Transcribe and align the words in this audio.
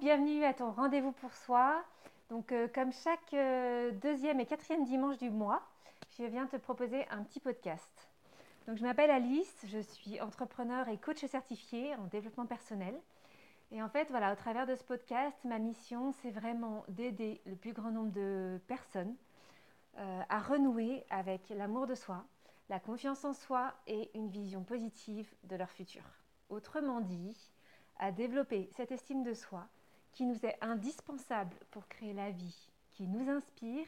Bienvenue 0.00 0.44
à 0.44 0.54
ton 0.54 0.70
rendez-vous 0.70 1.12
pour 1.12 1.32
soi. 1.32 1.82
Donc 2.30 2.52
euh, 2.52 2.68
comme 2.74 2.92
chaque 2.92 3.34
euh, 3.34 3.90
deuxième 3.92 4.40
et 4.40 4.46
quatrième 4.46 4.84
dimanche 4.84 5.18
du 5.18 5.30
mois, 5.30 5.62
je 6.18 6.24
viens 6.24 6.46
te 6.46 6.56
proposer 6.56 7.06
un 7.10 7.22
petit 7.22 7.40
podcast. 7.40 8.08
Donc 8.66 8.76
je 8.78 8.82
m'appelle 8.82 9.10
Alice, 9.10 9.64
je 9.66 9.78
suis 9.78 10.20
entrepreneur 10.20 10.88
et 10.88 10.98
coach 10.98 11.24
certifié 11.24 11.94
en 11.96 12.04
développement 12.06 12.46
personnel. 12.46 12.94
Et 13.72 13.82
en 13.82 13.88
fait, 13.88 14.08
voilà, 14.10 14.32
au 14.32 14.36
travers 14.36 14.66
de 14.66 14.74
ce 14.74 14.84
podcast, 14.84 15.36
ma 15.44 15.58
mission, 15.58 16.12
c'est 16.12 16.30
vraiment 16.30 16.84
d'aider 16.88 17.40
le 17.46 17.56
plus 17.56 17.72
grand 17.72 17.90
nombre 17.90 18.12
de 18.12 18.60
personnes 18.68 19.16
euh, 19.98 20.22
à 20.28 20.40
renouer 20.40 21.04
avec 21.10 21.48
l'amour 21.50 21.86
de 21.86 21.94
soi, 21.94 22.24
la 22.68 22.78
confiance 22.78 23.24
en 23.24 23.32
soi 23.32 23.72
et 23.86 24.10
une 24.14 24.28
vision 24.28 24.62
positive 24.62 25.28
de 25.44 25.56
leur 25.56 25.70
futur. 25.70 26.02
Autrement 26.48 27.00
dit, 27.00 27.36
à 27.98 28.12
développer 28.12 28.68
cette 28.76 28.92
estime 28.92 29.22
de 29.22 29.34
soi 29.34 29.66
qui 30.12 30.24
nous 30.24 30.44
est 30.46 30.56
indispensable 30.60 31.56
pour 31.70 31.86
créer 31.88 32.12
la 32.12 32.30
vie 32.30 32.70
qui 32.96 33.06
nous 33.06 33.28
inspire, 33.30 33.86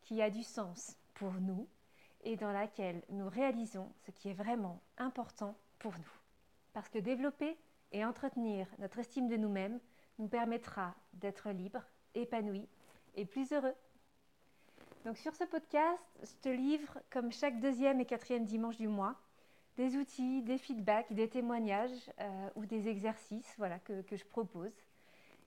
qui 0.00 0.22
a 0.22 0.30
du 0.30 0.42
sens 0.42 0.96
pour 1.14 1.32
nous 1.34 1.68
et 2.24 2.36
dans 2.36 2.52
laquelle 2.52 3.02
nous 3.10 3.28
réalisons 3.28 3.92
ce 4.06 4.10
qui 4.10 4.30
est 4.30 4.34
vraiment 4.34 4.80
important 4.96 5.54
pour 5.78 5.92
nous. 5.92 6.12
Parce 6.72 6.88
que 6.88 6.98
développer 6.98 7.56
et 7.92 8.04
entretenir 8.04 8.66
notre 8.78 8.98
estime 8.98 9.28
de 9.28 9.36
nous-mêmes 9.36 9.78
nous 10.18 10.28
permettra 10.28 10.94
d'être 11.12 11.50
libres, 11.50 11.84
épanouis 12.14 12.68
et 13.14 13.24
plus 13.24 13.52
heureux. 13.52 13.74
Donc 15.04 15.16
sur 15.18 15.34
ce 15.34 15.44
podcast, 15.44 16.02
je 16.22 16.32
te 16.42 16.48
livre, 16.48 16.98
comme 17.10 17.30
chaque 17.32 17.60
deuxième 17.60 18.00
et 18.00 18.06
quatrième 18.06 18.44
dimanche 18.44 18.78
du 18.78 18.88
mois, 18.88 19.16
des 19.78 19.96
outils, 19.96 20.42
des 20.42 20.58
feedbacks, 20.58 21.12
des 21.12 21.28
témoignages 21.28 22.10
euh, 22.20 22.50
ou 22.56 22.66
des 22.66 22.88
exercices 22.88 23.54
voilà, 23.58 23.78
que, 23.78 24.02
que, 24.02 24.16
je 24.16 24.24
propose. 24.24 24.72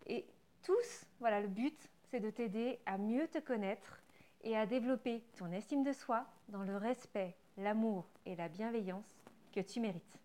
Et 0.08 0.26
tous, 0.64 1.06
voilà, 1.20 1.42
le 1.42 1.50
but, 1.50 1.78
c'est 2.10 2.22
de 2.22 2.30
t'aider 2.30 2.80
à 2.86 2.98
mieux 2.98 3.28
te 3.28 3.40
connaître 3.40 4.02
et 4.44 4.58
à 4.58 4.66
développer 4.66 5.22
ton 5.38 5.52
estime 5.52 5.84
de 5.84 5.92
soi 5.92 6.26
dans 6.48 6.64
le 6.64 6.78
respect, 6.78 7.36
l'amour 7.58 8.08
et 8.26 8.38
la 8.38 8.48
bienveillance 8.48 9.22
que 9.54 9.60
tu 9.60 9.82
mérites. 9.82 10.18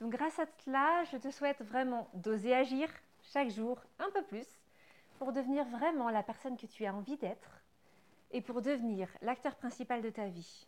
Donc 0.00 0.12
grâce 0.12 0.38
à 0.38 0.46
cela, 0.64 1.04
je 1.12 1.18
te 1.18 1.30
souhaite 1.30 1.60
vraiment 1.60 2.08
d'oser 2.14 2.54
agir 2.54 2.88
chaque 3.20 3.50
jour 3.50 3.78
un 3.98 4.10
peu 4.12 4.22
plus 4.22 4.46
pour 5.18 5.34
devenir 5.34 5.66
vraiment 5.66 6.08
la 6.08 6.22
personne 6.22 6.56
que 6.56 6.66
tu 6.66 6.86
as 6.86 6.94
envie 6.94 7.18
d'être 7.18 7.60
et 8.30 8.40
pour 8.40 8.62
devenir 8.62 9.10
l'acteur 9.20 9.56
principal 9.56 10.00
de 10.00 10.08
ta 10.08 10.28
vie 10.28 10.67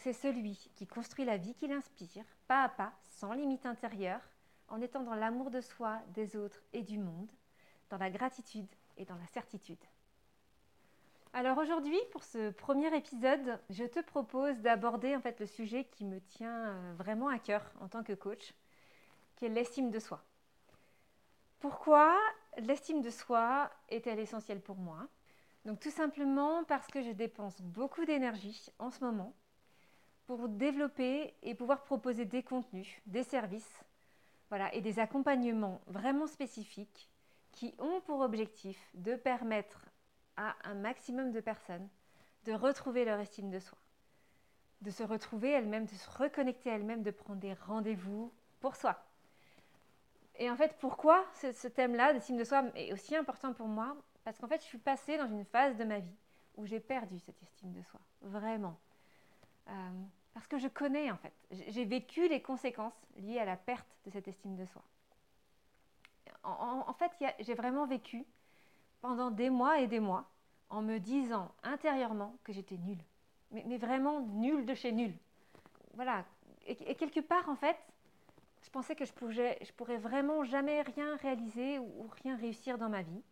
c'est 0.00 0.12
celui 0.12 0.70
qui 0.74 0.86
construit 0.86 1.24
la 1.24 1.36
vie 1.36 1.54
qu'il 1.54 1.72
inspire, 1.72 2.24
pas 2.46 2.64
à 2.64 2.68
pas, 2.68 2.92
sans 3.18 3.32
limite 3.32 3.66
intérieure, 3.66 4.20
en 4.68 4.80
étant 4.80 5.02
dans 5.02 5.14
l'amour 5.14 5.50
de 5.50 5.60
soi, 5.60 6.00
des 6.14 6.36
autres 6.36 6.62
et 6.72 6.82
du 6.82 6.98
monde, 6.98 7.30
dans 7.90 7.98
la 7.98 8.10
gratitude 8.10 8.68
et 8.96 9.04
dans 9.04 9.16
la 9.16 9.26
certitude. 9.26 9.84
Alors 11.34 11.58
aujourd'hui, 11.58 11.98
pour 12.10 12.24
ce 12.24 12.50
premier 12.50 12.94
épisode, 12.94 13.58
je 13.70 13.84
te 13.84 14.00
propose 14.00 14.58
d'aborder 14.60 15.16
en 15.16 15.20
fait 15.20 15.40
le 15.40 15.46
sujet 15.46 15.84
qui 15.84 16.04
me 16.04 16.20
tient 16.20 16.68
euh, 16.68 16.94
vraiment 16.96 17.28
à 17.28 17.38
cœur 17.38 17.64
en 17.80 17.88
tant 17.88 18.02
que 18.02 18.12
coach, 18.12 18.54
qui 19.36 19.46
est 19.46 19.48
l'estime 19.48 19.90
de 19.90 19.98
soi. 19.98 20.22
Pourquoi 21.60 22.18
l'estime 22.58 23.00
de 23.00 23.10
soi 23.10 23.70
est-elle 23.88 24.18
essentielle 24.18 24.60
pour 24.60 24.76
moi? 24.76 25.08
Donc 25.64 25.80
tout 25.80 25.90
simplement 25.90 26.64
parce 26.64 26.88
que 26.88 27.02
je 27.02 27.12
dépense 27.12 27.62
beaucoup 27.62 28.04
d'énergie 28.04 28.66
en 28.78 28.90
ce 28.90 29.02
moment 29.04 29.32
pour 30.26 30.48
développer 30.48 31.34
et 31.42 31.54
pouvoir 31.54 31.82
proposer 31.82 32.24
des 32.24 32.42
contenus, 32.42 33.00
des 33.06 33.22
services 33.22 33.84
voilà, 34.48 34.72
et 34.74 34.80
des 34.80 34.98
accompagnements 34.98 35.80
vraiment 35.86 36.26
spécifiques 36.26 37.10
qui 37.52 37.74
ont 37.78 38.00
pour 38.02 38.20
objectif 38.20 38.78
de 38.94 39.14
permettre 39.14 39.86
à 40.36 40.54
un 40.64 40.74
maximum 40.74 41.32
de 41.32 41.40
personnes 41.40 41.88
de 42.44 42.52
retrouver 42.52 43.04
leur 43.04 43.20
estime 43.20 43.50
de 43.50 43.58
soi, 43.58 43.78
de 44.80 44.90
se 44.90 45.02
retrouver 45.02 45.50
elles-mêmes, 45.50 45.84
de 45.84 45.90
se 45.90 46.10
reconnecter 46.10 46.70
elles-mêmes, 46.70 47.02
de 47.02 47.10
prendre 47.10 47.40
des 47.40 47.54
rendez-vous 47.54 48.32
pour 48.60 48.76
soi. 48.76 49.02
Et 50.36 50.50
en 50.50 50.56
fait, 50.56 50.76
pourquoi 50.80 51.24
ce, 51.34 51.52
ce 51.52 51.68
thème-là 51.68 52.12
d'estime 52.12 52.36
de 52.36 52.44
soi 52.44 52.64
est 52.74 52.92
aussi 52.92 53.14
important 53.14 53.52
pour 53.52 53.68
moi? 53.68 53.96
Parce 54.24 54.38
qu'en 54.38 54.48
fait, 54.48 54.60
je 54.60 54.66
suis 54.66 54.78
passée 54.78 55.18
dans 55.18 55.28
une 55.28 55.44
phase 55.44 55.76
de 55.76 55.84
ma 55.84 55.98
vie 55.98 56.16
où 56.56 56.66
j'ai 56.66 56.80
perdu 56.80 57.18
cette 57.20 57.40
estime 57.42 57.72
de 57.72 57.82
soi, 57.82 58.00
vraiment. 58.22 58.76
Euh, 59.68 59.90
parce 60.34 60.46
que 60.46 60.58
je 60.58 60.68
connais 60.68 61.10
en 61.10 61.16
fait, 61.16 61.32
j'ai 61.50 61.84
vécu 61.84 62.28
les 62.28 62.40
conséquences 62.40 63.06
liées 63.16 63.38
à 63.38 63.44
la 63.44 63.56
perte 63.56 63.86
de 64.04 64.10
cette 64.10 64.28
estime 64.28 64.56
de 64.56 64.64
soi. 64.66 64.82
En, 66.44 66.92
fait, 66.94 67.12
j'ai 67.38 67.54
vraiment 67.54 67.86
vécu 67.86 68.24
pendant 69.00 69.30
des 69.30 69.48
mois 69.48 69.78
et 69.78 69.86
des 69.86 70.00
mois 70.00 70.28
en 70.70 70.82
me 70.82 70.98
disant 70.98 71.52
intérieurement 71.62 72.36
que 72.42 72.52
j'étais 72.52 72.78
nulle. 72.78 73.02
Mais, 73.52 73.78
vraiment 73.78 74.20
nulle 74.20 74.66
de 74.66 74.74
chez 74.74 74.90
nulle. 74.90 75.14
Voilà. 75.94 76.24
Et, 76.66 76.94
quelque 76.96 77.20
part, 77.20 77.48
en 77.48 77.54
fait, 77.54 77.76
je 78.64 78.70
pensais 78.70 78.96
que 78.96 79.04
je, 79.04 79.12
pouvais, 79.12 79.58
je 79.62 79.72
pourrais 79.72 79.98
vraiment 79.98 80.42
jamais 80.42 80.82
rien 80.82 81.16
réaliser 81.16 81.78
ou, 81.78 81.84
ou 81.98 82.10
rien 82.24 82.36
réussir 82.36 82.76
dans 82.78 82.88
ma 82.88 83.02
vie. 83.02 83.22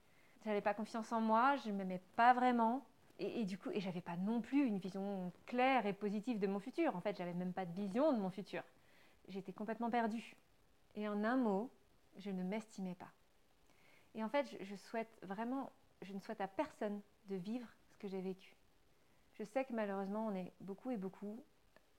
Je 0.42 0.48
n'avais 0.48 0.60
pas 0.60 0.74
confiance 0.74 1.10
en 1.12 1.20
moi, 1.20 1.56
je 1.56 1.70
m'aimais 1.70 2.02
pas 2.14 2.32
vraiment. 2.32 2.84
Et, 3.22 3.44
du 3.44 3.58
coup, 3.58 3.70
et 3.70 3.80
j'avais 3.80 4.00
pas 4.00 4.16
non 4.16 4.40
plus 4.40 4.64
une 4.64 4.78
vision 4.78 5.30
claire 5.44 5.84
et 5.84 5.92
positive 5.92 6.38
de 6.38 6.46
mon 6.46 6.58
futur. 6.58 6.96
En 6.96 7.02
fait, 7.02 7.18
j'avais 7.18 7.34
même 7.34 7.52
pas 7.52 7.66
de 7.66 7.72
vision 7.72 8.14
de 8.14 8.18
mon 8.18 8.30
futur. 8.30 8.62
J'étais 9.28 9.52
complètement 9.52 9.90
perdue. 9.90 10.36
Et 10.94 11.06
en 11.06 11.22
un 11.22 11.36
mot, 11.36 11.70
je 12.16 12.30
ne 12.30 12.42
m'estimais 12.42 12.94
pas. 12.94 13.10
Et 14.14 14.24
en 14.24 14.30
fait, 14.30 14.46
je, 14.50 14.64
je, 14.64 14.74
souhaite 14.74 15.18
vraiment, 15.22 15.70
je 16.00 16.14
ne 16.14 16.18
souhaite 16.18 16.40
à 16.40 16.48
personne 16.48 17.02
de 17.26 17.36
vivre 17.36 17.68
ce 17.90 17.98
que 17.98 18.08
j'ai 18.08 18.22
vécu. 18.22 18.56
Je 19.34 19.44
sais 19.44 19.66
que 19.66 19.74
malheureusement, 19.74 20.26
on 20.26 20.34
est 20.34 20.52
beaucoup 20.62 20.90
et 20.90 20.96
beaucoup, 20.96 21.44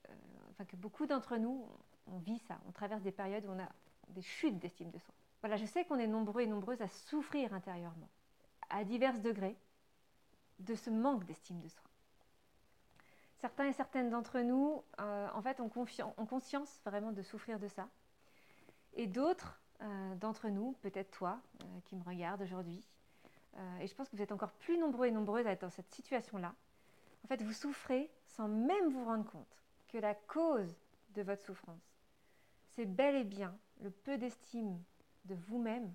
euh, 0.08 0.12
enfin 0.50 0.64
que 0.64 0.76
beaucoup 0.76 1.06
d'entre 1.06 1.36
nous, 1.36 1.68
on 2.06 2.18
vit 2.18 2.40
ça. 2.40 2.58
On 2.68 2.72
traverse 2.72 3.02
des 3.02 3.12
périodes 3.12 3.44
où 3.46 3.50
on 3.50 3.60
a 3.60 3.68
des 4.08 4.22
chutes 4.22 4.58
d'estime 4.58 4.90
de 4.90 4.98
soi. 4.98 5.14
Voilà, 5.40 5.56
je 5.56 5.66
sais 5.66 5.84
qu'on 5.84 5.98
est 5.98 6.06
nombreux 6.06 6.42
et 6.42 6.46
nombreuses 6.46 6.82
à 6.82 6.88
souffrir 6.88 7.52
intérieurement, 7.54 8.08
à 8.70 8.84
divers 8.84 9.20
degrés, 9.20 9.56
de 10.64 10.74
ce 10.74 10.90
manque 10.90 11.24
d'estime 11.24 11.60
de 11.60 11.68
soi. 11.68 11.82
Certains 13.42 13.66
et 13.66 13.72
certaines 13.72 14.08
d'entre 14.08 14.38
nous, 14.40 14.84
euh, 15.00 15.28
en 15.34 15.42
fait, 15.42 15.60
ont, 15.60 15.68
conscience 15.68 16.80
vraiment 16.84 17.10
de 17.10 17.22
souffrir 17.22 17.58
de 17.58 17.66
ça. 17.66 17.88
Et 18.94 19.06
d'autres 19.06 19.60
euh, 19.80 20.14
d'entre 20.14 20.48
nous, 20.48 20.76
peut-être 20.80 21.10
toi 21.10 21.40
euh, 21.60 21.80
qui 21.84 21.96
me 21.96 22.04
regarde 22.04 22.42
aujourd'hui, 22.42 22.86
et 23.80 23.86
je 23.86 23.94
pense 23.94 24.08
que 24.08 24.16
vous 24.16 24.22
êtes 24.22 24.32
encore 24.32 24.52
plus 24.52 24.78
nombreux 24.78 25.08
et 25.08 25.10
nombreuses 25.10 25.46
à 25.46 25.50
être 25.50 25.60
dans 25.60 25.68
cette 25.68 25.92
situation-là, 25.92 26.54
en 27.22 27.28
fait, 27.28 27.42
vous 27.42 27.52
souffrez 27.52 28.10
sans 28.24 28.48
même 28.48 28.88
vous 28.88 29.04
rendre 29.04 29.30
compte 29.30 29.62
que 29.88 29.98
la 29.98 30.14
cause 30.14 30.74
de 31.10 31.20
votre 31.20 31.44
souffrance, 31.44 31.98
c'est 32.70 32.86
bel 32.86 33.14
et 33.14 33.24
bien 33.24 33.54
le 33.82 33.90
peu 33.90 34.16
d'estime 34.16 34.82
de 35.26 35.34
vous-même 35.34 35.92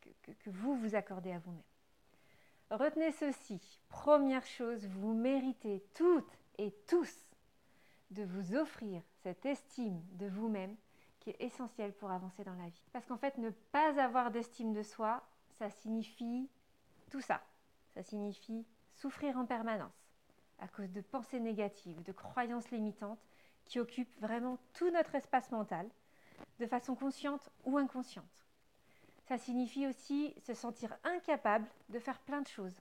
que 0.00 0.50
vous 0.50 0.76
vous 0.76 0.94
accordez 0.94 1.32
à 1.32 1.38
vous-même. 1.38 1.62
Retenez 2.70 3.10
ceci. 3.10 3.60
Première 3.88 4.46
chose, 4.46 4.86
vous 4.86 5.12
méritez 5.12 5.82
toutes 5.94 6.38
et 6.58 6.70
tous 6.86 7.26
de 8.12 8.22
vous 8.22 8.54
offrir 8.54 9.02
cette 9.22 9.44
estime 9.44 10.00
de 10.12 10.26
vous-même 10.26 10.76
qui 11.18 11.30
est 11.30 11.40
essentielle 11.40 11.92
pour 11.92 12.12
avancer 12.12 12.44
dans 12.44 12.54
la 12.54 12.68
vie. 12.68 12.82
Parce 12.92 13.06
qu'en 13.06 13.16
fait, 13.16 13.38
ne 13.38 13.50
pas 13.50 14.00
avoir 14.00 14.30
d'estime 14.30 14.72
de 14.72 14.82
soi, 14.82 15.20
ça 15.58 15.68
signifie 15.68 16.48
tout 17.10 17.20
ça. 17.20 17.42
Ça 17.94 18.04
signifie 18.04 18.64
souffrir 18.94 19.36
en 19.36 19.46
permanence 19.46 19.92
à 20.60 20.68
cause 20.68 20.92
de 20.92 21.00
pensées 21.00 21.40
négatives, 21.40 22.02
de 22.04 22.12
croyances 22.12 22.70
limitantes 22.70 23.18
qui 23.64 23.80
occupent 23.80 24.20
vraiment 24.20 24.58
tout 24.74 24.90
notre 24.90 25.16
espace 25.16 25.50
mental, 25.50 25.88
de 26.60 26.66
façon 26.66 26.94
consciente 26.94 27.50
ou 27.64 27.78
inconsciente. 27.78 28.24
Ça 29.30 29.38
signifie 29.38 29.86
aussi 29.86 30.34
se 30.44 30.54
sentir 30.54 30.92
incapable 31.04 31.68
de 31.88 32.00
faire 32.00 32.18
plein 32.18 32.40
de 32.40 32.48
choses. 32.48 32.74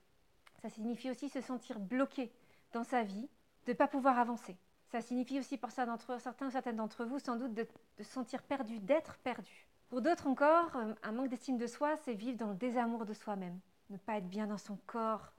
Ça 0.63 0.69
signifie 0.71 1.11
aussi 1.11 1.29
se 1.29 1.41
sentir 1.41 1.79
bloqué 1.79 2.31
dans 2.73 2.83
sa 2.83 3.03
vie, 3.03 3.29
de 3.67 3.71
ne 3.71 3.77
pas 3.77 3.87
pouvoir 3.87 4.17
avancer. 4.17 4.57
Ça 4.87 4.99
signifie 4.99 5.37
aussi 5.37 5.59
pour 5.59 5.69
ça 5.69 5.85
certains 6.17 6.47
ou 6.47 6.49
certaines 6.49 6.77
d'entre 6.77 7.05
vous 7.05 7.19
sans 7.19 7.35
doute 7.35 7.53
de, 7.53 7.67
se 7.99 8.03
sentir 8.03 8.41
perdu, 8.41 8.79
d'être 8.79 9.19
perdu. 9.19 9.67
Pour 9.89 10.01
d'autres 10.01 10.25
encore, 10.25 10.75
euh, 10.75 10.95
un 11.03 11.11
manque 11.11 11.29
d'estime 11.29 11.59
de 11.59 11.67
soi, 11.67 11.95
c'est 11.97 12.15
vivre 12.15 12.39
dans 12.39 12.49
le 12.49 12.55
désamour 12.55 13.05
de 13.05 13.13
soi-même, 13.13 13.59
ne 13.91 13.97
pas 13.97 14.17
être 14.17 14.27
bien 14.27 14.47
dans 14.47 14.57
son 14.57 14.79
corps, 14.87 15.31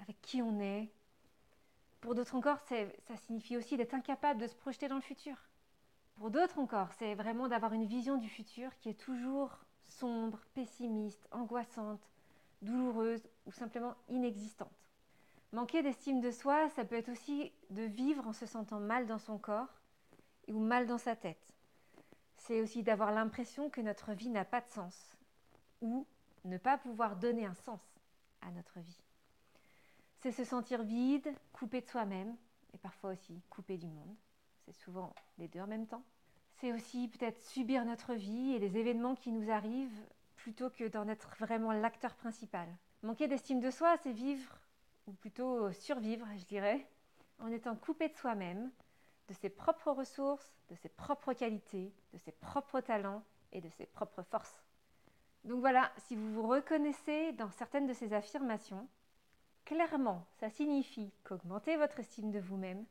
avec 0.00 0.18
qui 0.22 0.40
on 0.40 0.58
est. 0.60 0.88
Pour 2.00 2.14
d'autres 2.14 2.36
encore, 2.36 2.58
ça 2.60 3.16
signifie 3.26 3.58
aussi 3.58 3.76
d'être 3.76 3.92
incapable 3.92 4.40
de 4.40 4.46
se 4.46 4.56
projeter 4.56 4.88
dans 4.88 4.94
le 4.94 5.02
futur. 5.02 5.36
Pour 6.14 6.30
d'autres 6.30 6.58
encore, 6.58 6.88
c'est 6.98 7.14
vraiment 7.14 7.48
d'avoir 7.48 7.74
une 7.74 7.84
vision 7.84 8.16
du 8.16 8.30
futur 8.30 8.74
qui 8.78 8.88
est 8.88 8.98
toujours 8.98 9.58
sombre, 9.88 10.40
pessimiste, 10.54 11.26
angoissante, 11.30 12.00
douloureuse 12.62 13.22
ou 13.46 13.52
simplement 13.52 13.94
inexistante. 14.08 14.70
Manquer 15.52 15.82
d'estime 15.82 16.20
de 16.20 16.30
soi, 16.30 16.70
ça 16.70 16.84
peut 16.84 16.96
être 16.96 17.10
aussi 17.10 17.52
de 17.70 17.82
vivre 17.82 18.26
en 18.26 18.32
se 18.32 18.46
sentant 18.46 18.80
mal 18.80 19.06
dans 19.06 19.18
son 19.18 19.38
corps 19.38 19.82
ou 20.48 20.58
mal 20.58 20.86
dans 20.86 20.98
sa 20.98 21.14
tête. 21.14 21.46
C'est 22.36 22.60
aussi 22.60 22.82
d'avoir 22.82 23.12
l'impression 23.12 23.68
que 23.68 23.80
notre 23.80 24.12
vie 24.12 24.30
n'a 24.30 24.44
pas 24.44 24.60
de 24.60 24.70
sens 24.70 25.16
ou 25.80 26.06
ne 26.44 26.56
pas 26.56 26.78
pouvoir 26.78 27.16
donner 27.16 27.44
un 27.44 27.54
sens 27.54 27.80
à 28.40 28.50
notre 28.50 28.80
vie. 28.80 29.02
C'est 30.20 30.32
se 30.32 30.44
sentir 30.44 30.82
vide, 30.82 31.32
coupé 31.52 31.80
de 31.80 31.88
soi-même 31.88 32.36
et 32.72 32.78
parfois 32.78 33.10
aussi 33.10 33.42
coupé 33.50 33.76
du 33.76 33.88
monde. 33.88 34.16
C'est 34.64 34.72
souvent 34.72 35.14
les 35.38 35.48
deux 35.48 35.60
en 35.60 35.66
même 35.66 35.86
temps. 35.86 36.04
C'est 36.62 36.72
aussi 36.72 37.08
peut-être 37.08 37.42
subir 37.42 37.84
notre 37.84 38.14
vie 38.14 38.52
et 38.52 38.60
les 38.60 38.78
événements 38.78 39.16
qui 39.16 39.32
nous 39.32 39.50
arrivent 39.50 40.06
plutôt 40.36 40.70
que 40.70 40.86
d'en 40.86 41.08
être 41.08 41.34
vraiment 41.40 41.72
l'acteur 41.72 42.14
principal. 42.14 42.68
Manquer 43.02 43.26
d'estime 43.26 43.58
de 43.58 43.68
soi, 43.68 43.96
c'est 43.96 44.12
vivre, 44.12 44.60
ou 45.08 45.12
plutôt 45.12 45.72
survivre, 45.72 46.24
je 46.38 46.44
dirais, 46.44 46.86
en 47.40 47.48
étant 47.48 47.74
coupé 47.74 48.08
de 48.10 48.14
soi-même, 48.14 48.70
de 49.26 49.34
ses 49.34 49.48
propres 49.48 49.90
ressources, 49.90 50.54
de 50.70 50.76
ses 50.76 50.88
propres 50.88 51.32
qualités, 51.32 51.92
de 52.12 52.18
ses 52.18 52.30
propres 52.30 52.78
talents 52.78 53.24
et 53.50 53.60
de 53.60 53.68
ses 53.70 53.86
propres 53.86 54.22
forces. 54.22 54.62
Donc 55.42 55.58
voilà, 55.58 55.90
si 56.06 56.14
vous 56.14 56.32
vous 56.32 56.46
reconnaissez 56.46 57.32
dans 57.32 57.50
certaines 57.50 57.88
de 57.88 57.92
ces 57.92 58.12
affirmations, 58.12 58.86
clairement, 59.64 60.24
ça 60.38 60.48
signifie 60.48 61.12
qu'augmenter 61.24 61.76
votre 61.76 61.98
estime 61.98 62.30
de 62.30 62.38
vous-même, 62.38 62.86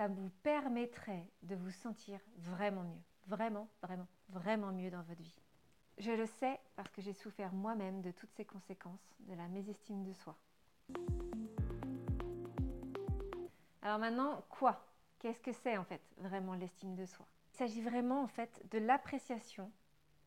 ça 0.00 0.08
vous 0.08 0.30
permettrait 0.42 1.28
de 1.42 1.54
vous 1.54 1.70
sentir 1.70 2.18
vraiment 2.38 2.84
mieux, 2.84 3.02
vraiment, 3.26 3.68
vraiment, 3.82 4.06
vraiment 4.30 4.72
mieux 4.72 4.90
dans 4.90 5.02
votre 5.02 5.20
vie. 5.20 5.36
Je 5.98 6.10
le 6.12 6.24
sais 6.24 6.58
parce 6.74 6.90
que 6.90 7.02
j'ai 7.02 7.12
souffert 7.12 7.52
moi-même 7.52 8.00
de 8.00 8.10
toutes 8.10 8.32
ces 8.32 8.46
conséquences 8.46 9.14
de 9.18 9.34
la 9.34 9.46
mésestime 9.48 10.02
de 10.02 10.14
soi. 10.14 10.34
Alors 13.82 13.98
maintenant, 13.98 14.42
quoi? 14.48 14.82
Qu'est-ce 15.18 15.42
que 15.42 15.52
c'est 15.52 15.76
en 15.76 15.84
fait 15.84 16.00
vraiment 16.16 16.54
l'estime 16.54 16.94
de 16.94 17.04
soi? 17.04 17.26
Il 17.52 17.58
s'agit 17.58 17.82
vraiment 17.82 18.22
en 18.22 18.28
fait 18.28 18.66
de 18.70 18.78
l'appréciation 18.78 19.70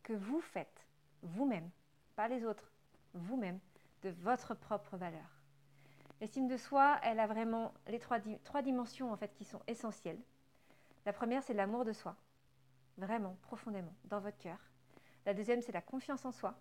que 0.04 0.14
vous 0.14 0.40
faites 0.40 0.86
vous-même, 1.24 1.72
pas 2.16 2.28
les 2.28 2.46
autres, 2.46 2.72
vous-même, 3.16 3.60
de 4.04 4.12
votre 4.22 4.54
propre 4.54 4.98
valeur. 4.98 5.33
L'estime 6.22 6.48
de 6.48 6.58
soi, 6.58 7.00
elle 7.04 7.20
a 7.20 7.28
vraiment 7.28 7.74
les 7.88 8.00
trois, 8.00 8.20
dimensions 8.62 9.12
en 9.12 9.18
fait 9.18 9.34
qui 9.34 9.44
sont 9.44 9.62
essentielles. 9.68 10.20
La 11.06 11.14
première, 11.14 11.44
c'est 11.44 11.54
l'amour 11.54 11.84
de 11.84 11.92
soi, 11.92 12.16
vraiment, 12.98 13.36
profondément, 13.42 13.94
dans 14.06 14.20
votre 14.20 14.38
cœur. 14.38 14.58
La 15.26 15.34
deuxième, 15.34 15.62
c'est 15.62 15.72
la 15.72 15.82
confiance 15.82 16.26
en 16.26 16.32
soi. 16.32 16.56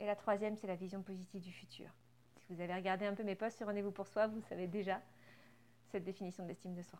Et 0.00 0.06
la 0.06 0.16
troisième, 0.16 0.56
c'est 0.56 0.66
la 0.66 0.76
vision 0.76 1.02
positive 1.02 1.42
du 1.42 1.52
futur. 1.52 1.88
Si 2.38 2.54
vous 2.54 2.60
avez 2.60 2.74
regardé 2.74 3.06
un 3.06 3.14
peu 3.14 3.22
mes 3.22 3.34
posts 3.34 3.58
sur 3.58 3.66
Rendez-vous 3.66 3.90
pour 3.90 4.06
soi, 4.06 4.26
vous 4.26 4.40
savez 4.42 4.66
déjà 4.66 5.00
cette 5.90 6.04
définition 6.04 6.42
de 6.44 6.48
l'estime 6.48 6.74
de 6.74 6.82
soi. 6.82 6.98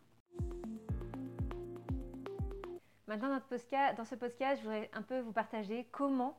Maintenant, 3.07 3.29
dans 3.29 4.05
ce 4.05 4.15
podcast, 4.17 4.59
je 4.61 4.63
voudrais 4.63 4.91
un 4.93 5.03
peu 5.03 5.21
vous 5.21 5.33
partager 5.33 5.87
comment 5.93 6.37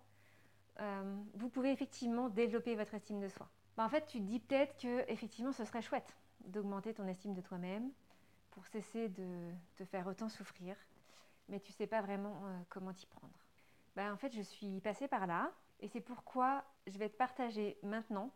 euh, 0.80 1.16
vous 1.34 1.50
pouvez 1.50 1.72
effectivement 1.72 2.30
développer 2.30 2.76
votre 2.76 2.94
estime 2.94 3.20
de 3.20 3.30
soi. 3.30 3.48
Bah, 3.78 3.86
en 3.86 3.90
fait, 3.90 4.06
tu 4.08 4.18
te 4.20 4.24
dis 4.24 4.40
peut-être 4.40 4.76
que 4.82 5.10
effectivement, 5.10 5.54
ce 5.54 5.64
serait 5.64 5.82
chouette 5.82 6.18
d'augmenter 6.46 6.94
ton 6.94 7.08
estime 7.08 7.34
de 7.34 7.42
toi-même 7.42 7.92
pour 8.52 8.66
cesser 8.66 9.08
de 9.08 9.52
te 9.76 9.86
faire 9.86 10.08
autant 10.08 10.30
souffrir, 10.30 10.76
mais 11.48 11.60
tu 11.60 11.72
sais 11.72 11.88
pas 11.88 12.02
vraiment 12.02 12.42
euh, 12.46 12.60
comment 12.70 12.92
t'y 12.92 13.06
prendre. 13.06 13.38
Bah, 13.96 14.12
en 14.12 14.18
fait, 14.18 14.34
je 14.34 14.42
suis 14.42 14.82
passée 14.82 15.08
par 15.08 15.28
là 15.28 15.52
et 15.80 15.88
c'est 15.88 16.02
pourquoi 16.02 16.64
je 16.88 16.98
vais 16.98 17.10
te 17.10 17.16
partager 17.18 17.78
maintenant 17.84 18.32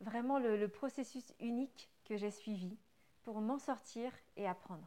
vraiment 0.00 0.38
le 0.38 0.68
processus 0.68 1.32
unique 1.40 1.88
que 2.04 2.16
j'ai 2.16 2.30
suivi 2.30 2.76
pour 3.22 3.40
m'en 3.40 3.58
sortir 3.58 4.12
et 4.36 4.46
apprendre 4.46 4.86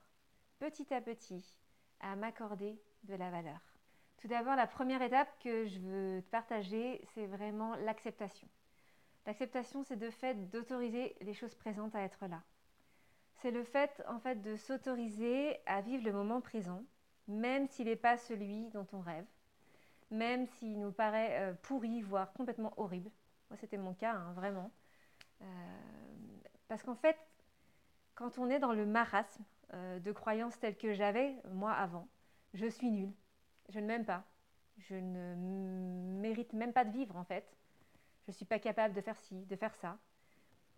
petit 0.59 0.93
à 0.93 1.01
petit 1.01 1.57
à 2.01 2.15
m'accorder 2.15 2.79
de 3.03 3.15
la 3.15 3.31
valeur. 3.31 3.59
Tout 4.17 4.27
d'abord, 4.27 4.55
la 4.55 4.67
première 4.67 5.01
étape 5.01 5.29
que 5.39 5.65
je 5.65 5.79
veux 5.79 6.21
te 6.21 6.29
partager, 6.29 7.01
c'est 7.13 7.27
vraiment 7.27 7.75
l'acceptation. 7.75 8.47
L'acceptation, 9.25 9.83
c'est 9.83 9.97
de 9.97 10.09
fait 10.09 10.49
d'autoriser 10.49 11.15
les 11.21 11.33
choses 11.33 11.55
présentes 11.55 11.95
à 11.95 12.01
être 12.01 12.25
là. 12.27 12.41
C'est 13.35 13.51
le 13.51 13.63
fait, 13.63 14.03
en 14.07 14.19
fait, 14.19 14.41
de 14.41 14.55
s'autoriser 14.55 15.57
à 15.65 15.81
vivre 15.81 16.03
le 16.03 16.11
moment 16.11 16.41
présent, 16.41 16.83
même 17.27 17.67
s'il 17.67 17.85
n'est 17.85 17.95
pas 17.95 18.17
celui 18.17 18.69
dont 18.71 18.87
on 18.91 18.99
rêve, 18.99 19.25
même 20.11 20.47
s'il 20.47 20.79
nous 20.79 20.91
paraît 20.91 21.39
euh, 21.39 21.53
pourri, 21.61 22.01
voire 22.01 22.33
complètement 22.33 22.73
horrible. 22.77 23.11
Moi, 23.49 23.57
c'était 23.57 23.77
mon 23.77 23.93
cas, 23.93 24.13
hein, 24.13 24.33
vraiment. 24.33 24.71
Euh, 25.41 25.45
parce 26.67 26.83
qu'en 26.83 26.95
fait, 26.95 27.17
quand 28.15 28.37
on 28.37 28.49
est 28.49 28.59
dans 28.59 28.73
le 28.73 28.85
marasme 28.85 29.43
euh, 29.73 29.99
de 29.99 30.11
croyances 30.11 30.59
telles 30.59 30.77
que 30.77 30.93
j'avais 30.93 31.35
moi 31.51 31.71
avant, 31.71 32.07
je 32.53 32.67
suis 32.67 32.91
nulle, 32.91 33.13
je 33.69 33.79
ne 33.79 33.85
m'aime 33.85 34.05
pas, 34.05 34.23
je 34.77 34.95
ne 34.95 35.35
mérite 36.19 36.53
même 36.53 36.73
pas 36.73 36.83
de 36.83 36.91
vivre 36.91 37.15
en 37.15 37.23
fait, 37.23 37.45
je 38.29 38.35
ne 38.35 38.37
suis 38.37 38.45
pas 38.45 38.59
capable 38.59 38.93
de 38.93 39.01
faire 39.01 39.17
ci, 39.19 39.45
de 39.45 39.55
faire 39.55 39.75
ça. 39.75 39.97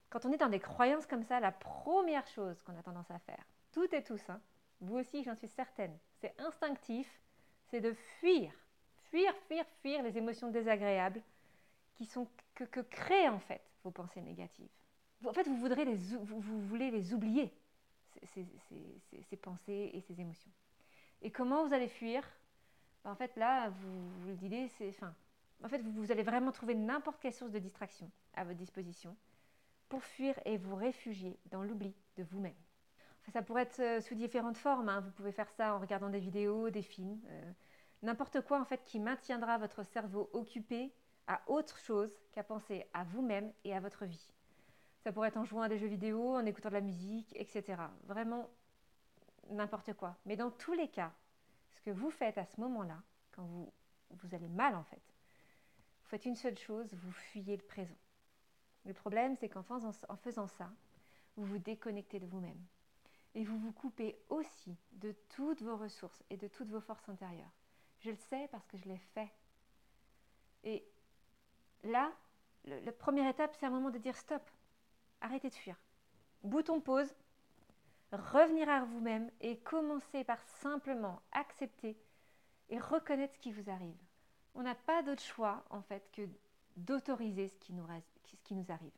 Quand 0.09 0.25
on 0.25 0.31
est 0.31 0.37
dans 0.37 0.49
des 0.49 0.59
croyances 0.59 1.05
comme 1.05 1.23
ça, 1.23 1.39
la 1.39 1.51
première 1.51 2.27
chose 2.27 2.61
qu'on 2.63 2.77
a 2.77 2.83
tendance 2.83 3.11
à 3.11 3.19
faire, 3.19 3.43
toutes 3.71 3.93
et 3.93 4.03
tous, 4.03 4.21
hein, 4.29 4.41
vous 4.81 4.97
aussi 4.97 5.23
j'en 5.23 5.35
suis 5.35 5.47
certaine, 5.47 5.97
c'est 6.19 6.33
instinctif, 6.39 7.07
c'est 7.69 7.81
de 7.81 7.93
fuir, 8.19 8.51
fuir, 9.09 9.33
fuir, 9.47 9.65
fuir 9.81 10.03
les 10.03 10.17
émotions 10.17 10.49
désagréables 10.49 11.21
qui 11.95 12.05
sont 12.05 12.27
que, 12.55 12.63
que 12.63 12.81
créent 12.81 13.29
en 13.29 13.39
fait 13.39 13.61
vos 13.83 13.91
pensées 13.91 14.21
négatives 14.21 14.69
en 15.27 15.33
fait, 15.33 15.47
vous, 15.47 15.57
voudrez 15.57 15.85
les, 15.85 15.95
vous, 15.95 16.41
voulez 16.67 16.91
les 16.91 17.13
oublier, 17.13 17.53
ces, 18.23 19.37
pensées 19.37 19.91
et 19.93 20.01
ces 20.01 20.19
émotions. 20.19 20.51
Et 21.21 21.31
comment 21.31 21.65
vous 21.65 21.73
allez 21.73 21.87
fuir? 21.87 22.23
Ben, 23.03 23.11
En 23.11 23.15
fait, 23.15 23.35
là, 23.35 23.69
vous, 23.69 24.27
le 24.27 24.35
dites, 24.35 24.71
c'est. 24.77 24.89
Enfin, 24.89 25.13
en 25.63 25.69
fait, 25.69 25.81
vous, 25.81 26.11
allez 26.11 26.23
vraiment 26.23 26.51
trouver 26.51 26.75
n'importe 26.75 27.21
quelle 27.21 27.33
source 27.33 27.51
de 27.51 27.59
distraction 27.59 28.11
à 28.33 28.43
votre 28.43 28.57
disposition 28.57 29.15
pour 29.89 30.03
fuir 30.03 30.39
et 30.45 30.57
vous 30.57 30.75
réfugier 30.75 31.39
dans 31.45 31.63
l'oubli 31.63 31.93
de 32.17 32.23
vous-même. 32.23 32.55
ça 33.31 33.41
pourrait 33.41 33.63
être 33.63 33.79
euh, 33.79 34.01
sous 34.01 34.15
différentes 34.15 34.57
formes. 34.57 34.89
Hein. 34.89 35.01
Vous 35.01 35.11
pouvez 35.11 35.31
faire 35.31 35.49
ça 35.51 35.75
en 35.75 35.79
regardant 35.79 36.09
des 36.09 36.19
vidéos, 36.19 36.69
des 36.69 36.81
films, 36.81 37.19
euh, 37.27 37.51
n'importe 38.01 38.41
quoi 38.41 38.59
en 38.59 38.65
fait 38.65 38.83
qui 38.85 38.99
maintiendra 38.99 39.57
votre 39.57 39.83
cerveau 39.83 40.29
occupé 40.33 40.93
à 41.27 41.41
autre 41.47 41.77
chose 41.77 42.11
qu'à 42.31 42.43
penser 42.43 42.85
à 42.93 43.03
vous-même 43.03 43.51
et 43.63 43.75
à 43.75 43.79
votre 43.79 44.05
vie. 44.05 44.31
Ça 45.03 45.11
pourrait 45.11 45.29
être 45.29 45.37
en 45.37 45.45
jouant 45.45 45.63
à 45.63 45.69
des 45.69 45.77
jeux 45.77 45.87
vidéo, 45.87 46.35
en 46.35 46.45
écoutant 46.45 46.69
de 46.69 46.75
la 46.75 46.81
musique, 46.81 47.33
etc. 47.35 47.81
Vraiment 48.05 48.49
n'importe 49.49 49.93
quoi. 49.93 50.15
Mais 50.25 50.35
dans 50.35 50.51
tous 50.51 50.73
les 50.73 50.87
cas, 50.87 51.11
ce 51.69 51.81
que 51.81 51.91
vous 51.91 52.11
faites 52.11 52.37
à 52.37 52.45
ce 52.45 52.59
moment-là, 52.61 53.01
quand 53.31 53.43
vous, 53.43 54.35
allez 54.35 54.49
mal 54.49 54.75
en 54.75 54.83
fait, 54.83 55.01
faites 56.11 56.25
une 56.25 56.35
seule 56.35 56.57
chose, 56.57 56.93
vous 56.93 57.11
fuyez 57.13 57.55
le 57.55 57.63
présent. 57.63 57.97
Le 58.83 58.93
problème, 58.93 59.37
c'est 59.37 59.47
qu'en 59.47 59.63
faisant, 59.63 60.47
ça, 60.47 60.69
vous 61.37 61.45
vous 61.45 61.57
déconnectez 61.57 62.19
de 62.19 62.25
vous-même. 62.25 62.61
Et 63.33 63.45
vous 63.45 63.57
vous 63.57 63.71
coupez 63.71 64.19
aussi 64.27 64.75
de 64.91 65.15
toutes 65.29 65.61
vos 65.61 65.77
ressources 65.77 66.21
et 66.29 66.35
de 66.35 66.49
toutes 66.49 66.67
vos 66.67 66.81
forces 66.81 67.07
intérieures. 67.07 67.53
Je 67.99 68.09
le 68.09 68.17
sais 68.17 68.49
parce 68.51 68.67
que 68.67 68.77
je 68.77 68.89
l'ai 68.89 68.97
fait. 68.97 69.31
Et 70.65 70.83
là, 71.83 72.11
la 72.65 72.91
première 72.91 73.29
étape, 73.29 73.55
c'est 73.57 73.65
un 73.65 73.69
moment 73.69 73.89
de 73.89 73.97
dire 73.97 74.17
stop. 74.17 74.43
Arrêtez 75.21 75.49
de 75.49 75.55
fuir. 75.55 75.77
Bouton 76.43 76.81
pause, 76.81 77.15
revenir 78.11 78.67
à 78.67 78.83
vous-même 78.83 79.31
et 79.39 79.59
commencer 79.59 80.25
par 80.25 80.41
simplement 80.61 81.21
accepter 81.31 81.95
et 82.67 82.79
reconnaître 82.79 83.33
ce 83.35 83.39
qui 83.39 83.53
vous 83.53 83.69
arrive. 83.69 83.95
On 84.55 84.63
n'a 84.63 84.75
pas 84.75 85.01
d'autre 85.03 85.21
choix 85.21 85.63
en 85.69 85.81
fait 85.81 86.09
que 86.11 86.27
d'autoriser 86.77 87.47
ce, 87.47 87.57
qui 87.59 87.73
nous, 87.73 87.85
arrive. 88.69 88.91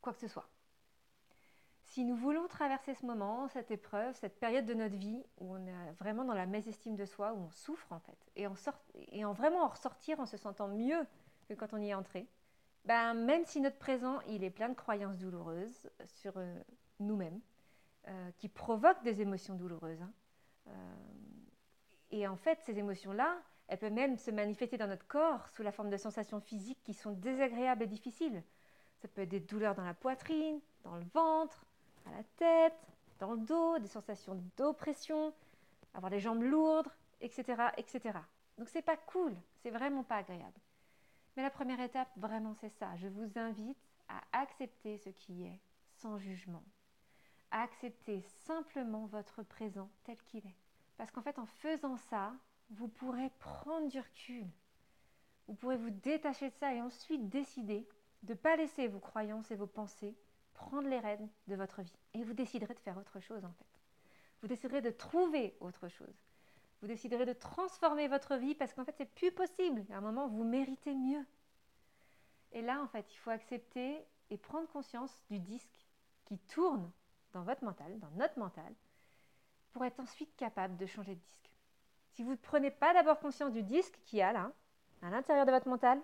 Quoi 0.00 0.12
que 0.12 0.20
ce 0.20 0.28
soit. 0.28 0.48
Si 1.82 2.04
nous 2.04 2.16
voulons 2.16 2.46
traverser 2.48 2.94
ce 2.94 3.06
moment, 3.06 3.48
cette 3.48 3.70
épreuve, 3.70 4.14
cette 4.14 4.38
période 4.38 4.66
de 4.66 4.74
notre 4.74 4.96
vie 4.96 5.24
où 5.38 5.54
on 5.54 5.66
est 5.66 5.92
vraiment 5.98 6.24
dans 6.24 6.34
la 6.34 6.46
mésestime 6.46 6.96
de 6.96 7.06
soi, 7.06 7.32
où 7.32 7.38
on 7.38 7.50
souffre 7.50 7.92
en 7.92 8.00
fait, 8.00 8.18
et 8.36 8.46
en, 8.46 8.54
et 9.12 9.24
en 9.24 9.32
vraiment 9.32 9.62
en 9.62 9.68
ressortir 9.68 10.20
en 10.20 10.26
se 10.26 10.36
sentant 10.36 10.68
mieux 10.68 11.06
que 11.48 11.54
quand 11.54 11.72
on 11.72 11.78
y 11.78 11.88
est 11.88 11.94
entré, 11.94 12.28
ben, 12.84 13.14
même 13.14 13.44
si 13.44 13.60
notre 13.60 13.78
présent 13.78 14.20
il 14.28 14.44
est 14.44 14.50
plein 14.50 14.68
de 14.68 14.74
croyances 14.74 15.18
douloureuses 15.18 15.90
sur 16.06 16.34
euh, 16.36 16.60
nous-mêmes, 17.00 17.40
euh, 18.06 18.30
qui 18.36 18.48
provoquent 18.48 19.02
des 19.02 19.20
émotions 19.20 19.54
douloureuses, 19.54 20.02
hein, 20.02 20.12
euh, 20.68 20.72
et 22.10 22.26
en 22.28 22.36
fait 22.36 22.58
ces 22.62 22.78
émotions-là, 22.78 23.38
elles 23.68 23.78
peuvent 23.78 23.92
même 23.92 24.16
se 24.16 24.30
manifester 24.30 24.78
dans 24.78 24.86
notre 24.86 25.06
corps 25.06 25.48
sous 25.50 25.62
la 25.62 25.72
forme 25.72 25.90
de 25.90 25.96
sensations 25.96 26.40
physiques 26.40 26.82
qui 26.82 26.94
sont 26.94 27.12
désagréables 27.12 27.82
et 27.82 27.86
difficiles. 27.86 28.42
Ça 28.96 29.08
peut 29.08 29.22
être 29.22 29.28
des 29.28 29.40
douleurs 29.40 29.74
dans 29.74 29.84
la 29.84 29.94
poitrine, 29.94 30.60
dans 30.82 30.96
le 30.96 31.04
ventre, 31.14 31.64
à 32.06 32.10
la 32.10 32.24
tête, 32.36 32.78
dans 33.18 33.32
le 33.32 33.38
dos, 33.38 33.78
des 33.78 33.88
sensations 33.88 34.42
d'oppression, 34.56 35.34
avoir 35.94 36.10
les 36.10 36.20
jambes 36.20 36.42
lourdes, 36.42 36.88
etc., 37.20 37.68
etc. 37.76 38.18
Donc 38.56 38.68
c'est 38.68 38.82
pas 38.82 38.96
cool, 38.96 39.34
c'est 39.62 39.70
vraiment 39.70 40.02
pas 40.02 40.16
agréable. 40.16 40.58
Mais 41.36 41.42
la 41.42 41.50
première 41.50 41.80
étape, 41.80 42.08
vraiment, 42.16 42.54
c'est 42.54 42.70
ça. 42.70 42.96
Je 42.96 43.06
vous 43.06 43.38
invite 43.38 43.78
à 44.08 44.20
accepter 44.32 44.98
ce 44.98 45.10
qui 45.10 45.44
est 45.44 45.60
sans 45.94 46.18
jugement. 46.18 46.64
À 47.50 47.62
accepter 47.62 48.22
simplement 48.46 49.06
votre 49.06 49.42
présent 49.42 49.88
tel 50.04 50.16
qu'il 50.22 50.44
est. 50.46 50.56
Parce 50.96 51.12
qu'en 51.12 51.22
fait, 51.22 51.38
en 51.38 51.46
faisant 51.46 51.96
ça, 51.96 52.32
vous 52.70 52.88
pourrez 52.88 53.30
prendre 53.38 53.88
du 53.88 53.98
recul. 53.98 54.46
vous 55.46 55.54
pourrez 55.54 55.76
vous 55.76 55.90
détacher 55.90 56.50
de 56.50 56.54
ça 56.56 56.74
et 56.74 56.82
ensuite 56.82 57.28
décider 57.28 57.88
de 58.22 58.32
ne 58.32 58.38
pas 58.38 58.56
laisser 58.56 58.88
vos 58.88 58.98
croyances 58.98 59.50
et 59.50 59.56
vos 59.56 59.66
pensées 59.66 60.16
prendre 60.52 60.88
les 60.88 60.98
rênes 60.98 61.28
de 61.46 61.54
votre 61.54 61.82
vie. 61.82 61.98
Et 62.14 62.24
vous 62.24 62.34
déciderez 62.34 62.74
de 62.74 62.80
faire 62.80 62.98
autre 62.98 63.20
chose 63.20 63.44
en 63.44 63.52
fait. 63.52 63.80
Vous 64.42 64.48
déciderez 64.48 64.82
de 64.82 64.90
trouver 64.90 65.56
autre 65.60 65.88
chose. 65.88 66.14
Vous 66.80 66.88
déciderez 66.88 67.26
de 67.26 67.32
transformer 67.32 68.08
votre 68.08 68.36
vie 68.36 68.54
parce 68.54 68.74
qu'en 68.74 68.84
fait 68.84 68.94
c'est 68.96 69.12
plus 69.14 69.32
possible. 69.32 69.84
À 69.90 69.96
un 69.96 70.00
moment, 70.00 70.28
vous 70.28 70.44
méritez 70.44 70.94
mieux. 70.94 71.24
Et 72.52 72.62
là, 72.62 72.80
en 72.82 72.86
fait, 72.86 73.12
il 73.12 73.16
faut 73.16 73.30
accepter 73.30 74.04
et 74.30 74.36
prendre 74.36 74.68
conscience 74.68 75.22
du 75.28 75.38
disque 75.38 75.86
qui 76.24 76.38
tourne 76.38 76.90
dans 77.32 77.42
votre 77.42 77.64
mental, 77.64 77.98
dans 77.98 78.10
notre 78.12 78.38
mental, 78.38 78.72
pour 79.72 79.84
être 79.84 80.00
ensuite 80.00 80.34
capable 80.36 80.76
de 80.76 80.86
changer 80.86 81.14
de 81.14 81.20
disque. 81.20 81.47
Si 82.18 82.24
vous 82.24 82.32
ne 82.32 82.36
prenez 82.36 82.72
pas 82.72 82.92
d'abord 82.94 83.20
conscience 83.20 83.52
du 83.52 83.62
disque 83.62 83.96
qui 84.04 84.20
a 84.20 84.32
là, 84.32 84.50
à 85.02 85.08
l'intérieur 85.08 85.46
de 85.46 85.52
votre 85.52 85.68
mental, 85.68 86.00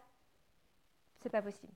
c'est 1.19 1.29
pas 1.29 1.43
possible. 1.43 1.73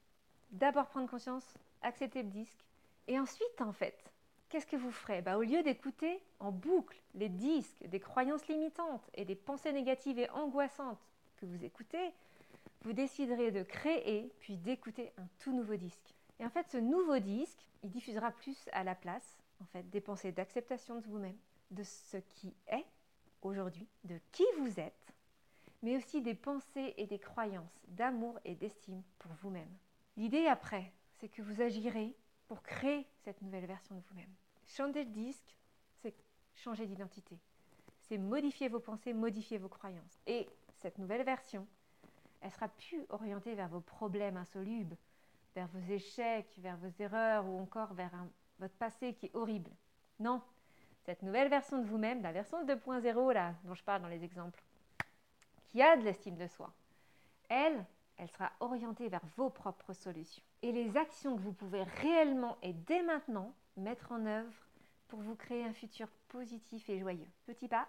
D'abord 0.53 0.87
prendre 0.87 1.11
conscience, 1.11 1.55
accepter 1.83 2.23
le 2.23 2.29
disque, 2.29 2.65
et 3.09 3.19
ensuite, 3.19 3.61
en 3.61 3.73
fait, 3.73 4.13
qu'est-ce 4.49 4.69
que 4.69 4.77
vous 4.77 4.93
ferez? 4.93 5.23
Bah, 5.23 5.39
Au 5.39 5.43
lieu 5.43 5.65
d'écouter 5.65 6.23
en 6.39 6.53
boucle 6.53 7.03
les 7.15 7.29
disques 7.29 7.85
des 7.89 7.99
croyances 7.99 8.47
limitantes 8.47 9.11
et 9.15 9.25
des 9.25 9.35
pensées 9.35 9.73
négatives 9.73 10.21
et 10.21 10.31
angoissantes 10.31 11.05
que 11.39 11.47
vous 11.47 11.65
écoutez, 11.65 12.13
vous 12.83 12.93
déciderez 12.93 13.51
de 13.51 13.65
créer 13.65 14.33
puis 14.39 14.57
d'écouter 14.57 15.11
un 15.19 15.27
tout 15.41 15.53
nouveau 15.53 15.75
disque. 15.75 16.15
Et 16.39 16.47
en 16.47 16.51
fait, 16.51 16.71
ce 16.71 16.77
nouveau 16.77 17.19
disque, 17.19 17.67
il 17.83 17.91
diffusera 17.91 18.31
plus 18.31 18.69
à 18.71 18.85
la 18.85 18.95
place 18.95 19.37
en 19.61 19.65
fait, 19.65 19.91
des 19.91 20.01
pensées 20.01 20.31
d'acceptation 20.31 21.01
de 21.01 21.07
vous-même, 21.09 21.39
de 21.73 21.83
ce 21.83 22.19
qui 22.19 22.55
est 22.69 22.87
aujourd'hui, 23.43 23.89
de 24.05 24.19
qui 24.33 24.45
vous 24.59 24.81
êtes, 24.81 25.15
mais 25.83 25.97
aussi 25.97 26.23
des 26.23 26.35
pensées 26.35 26.95
et 26.97 27.07
des 27.07 27.19
croyances 27.19 27.81
d'amour 27.89 28.39
et 28.45 28.55
d'estime 28.55 29.03
pour 29.19 29.33
vous-même. 29.43 29.71
L'idée 30.17 30.47
après, 30.47 30.93
c'est 31.19 31.29
que 31.29 31.43
vous 31.43 31.61
agirez 31.61 32.17
pour 32.49 32.63
créer 32.63 33.07
cette 33.25 33.41
nouvelle 33.43 33.67
version 33.67 33.95
de 33.95 34.03
vous-même. 34.09 34.35
Changer 34.67 35.05
de 35.05 35.13
disque, 35.13 35.57
c'est 36.03 36.15
changer 36.55 36.87
d'identité. 36.87 37.39
C'est 38.09 38.19
modifier 38.19 38.69
vos 38.69 38.81
pensées, 38.81 39.13
modifier 39.13 39.59
vos 39.59 39.69
croyances. 39.69 40.19
Et 40.27 40.49
cette 40.77 40.99
nouvelle 40.99 41.25
version, 41.25 41.67
elle 42.41 42.53
sera 42.53 42.69
plus 42.69 43.05
orientée 43.11 43.55
vers 43.55 43.69
vos 43.69 43.81
problèmes 43.81 44.37
insolubles, 44.37 44.97
vers 45.55 45.69
vos 45.69 45.93
échecs, 45.93 46.59
vers 46.59 46.77
vos 46.77 46.91
erreurs 47.03 47.47
ou 47.47 47.59
encore 47.61 47.95
vers 47.95 48.13
votre 48.59 48.75
passé 48.75 49.15
qui 49.15 49.27
est 49.27 49.35
horrible. 49.35 49.71
Non, 50.21 50.43
cette 51.09 51.23
nouvelle 51.23 51.49
version 51.49 51.79
de 51.79 51.87
vous-même, 51.87 52.21
la 52.21 52.33
version 52.33 52.67
2.0 52.67 53.33
là 53.33 53.55
dont 53.65 53.73
je 53.73 53.83
parle 53.83 54.03
dans 54.03 54.09
les 54.09 54.25
exemples, 54.25 54.63
qui 55.65 55.81
a 55.81 55.97
de 55.97 56.03
l'estime 56.03 56.37
de 56.37 56.47
soi, 56.47 56.71
elle, 57.49 57.83
elle 58.19 58.29
sera 58.29 58.53
orientée 58.61 59.09
vers 59.09 59.25
vos 59.39 59.49
propres 59.49 59.95
solutions 59.95 60.43
et 60.61 60.71
les 60.71 60.99
actions 60.99 61.35
que 61.35 61.41
vous 61.41 61.55
pouvez 61.55 61.83
réellement 62.03 62.59
et 62.63 62.75
dès 62.75 63.03
maintenant 63.03 63.55
mettre 63.79 64.13
en 64.13 64.27
œuvre 64.27 64.53
pour 65.09 65.21
vous 65.21 65.35
créer 65.35 65.65
un 65.65 65.73
futur 65.73 66.09
positif 66.29 66.91
et 66.91 66.99
joyeux. 66.99 67.31
Petit 67.47 67.69
pas 67.69 67.89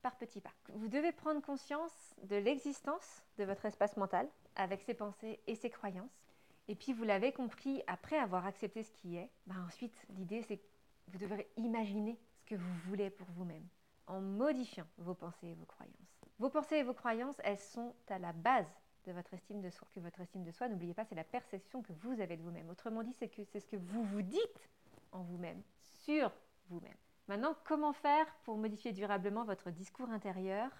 par 0.00 0.14
petit 0.14 0.40
pas. 0.40 0.54
Vous 0.72 0.86
devez 0.86 1.10
prendre 1.10 1.42
conscience 1.42 2.14
de 2.22 2.36
l'existence 2.36 3.24
de 3.38 3.42
votre 3.42 3.66
espace 3.66 3.96
mental 3.96 4.28
avec 4.54 4.82
ses 4.82 4.94
pensées 4.94 5.40
et 5.48 5.56
ses 5.56 5.70
croyances. 5.70 6.22
Et 6.68 6.76
puis 6.76 6.92
vous 6.92 7.02
l'avez 7.02 7.32
compris, 7.32 7.82
après 7.88 8.16
avoir 8.16 8.46
accepté 8.46 8.84
ce 8.84 8.92
qui 8.92 9.16
est, 9.16 9.28
ben 9.48 9.56
ensuite 9.66 10.06
l'idée 10.10 10.42
c'est 10.42 10.58
que 10.58 10.66
vous 11.08 11.18
devrez 11.18 11.50
imaginer 11.56 12.16
que 12.50 12.56
vous 12.56 12.74
voulez 12.88 13.10
pour 13.10 13.28
vous-même 13.36 13.64
en 14.08 14.20
modifiant 14.20 14.86
vos 14.98 15.14
pensées 15.14 15.46
et 15.46 15.54
vos 15.54 15.66
croyances. 15.66 16.20
Vos 16.40 16.50
pensées 16.50 16.78
et 16.78 16.82
vos 16.82 16.94
croyances, 16.94 17.40
elles 17.44 17.60
sont 17.60 17.94
à 18.08 18.18
la 18.18 18.32
base 18.32 18.66
de 19.06 19.12
votre 19.12 19.32
estime 19.34 19.60
de 19.60 19.70
soi. 19.70 19.86
Que 19.94 20.00
votre 20.00 20.20
estime 20.20 20.42
de 20.42 20.50
soi, 20.50 20.68
n'oubliez 20.68 20.92
pas, 20.92 21.04
c'est 21.04 21.14
la 21.14 21.22
perception 21.22 21.80
que 21.80 21.92
vous 21.92 22.20
avez 22.20 22.36
de 22.36 22.42
vous-même. 22.42 22.68
Autrement 22.68 23.04
dit, 23.04 23.12
c'est 23.12 23.28
que 23.28 23.44
c'est 23.44 23.60
ce 23.60 23.68
que 23.68 23.76
vous 23.76 24.02
vous 24.02 24.22
dites 24.22 24.68
en 25.12 25.22
vous-même, 25.22 25.62
sur 26.02 26.32
vous-même. 26.68 26.96
Maintenant, 27.28 27.54
comment 27.64 27.92
faire 27.92 28.26
pour 28.42 28.56
modifier 28.56 28.92
durablement 28.92 29.44
votre 29.44 29.70
discours 29.70 30.10
intérieur? 30.10 30.70